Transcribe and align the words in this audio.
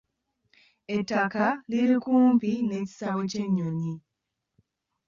Ettaka 0.95 1.45
liri 1.69 1.97
kumpi 2.03 2.51
n'ekisaawe 2.67 3.23
ky'ennyonyi. 3.31 3.93